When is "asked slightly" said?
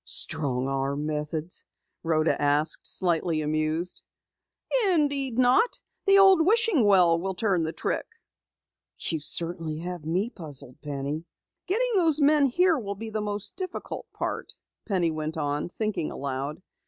2.41-3.39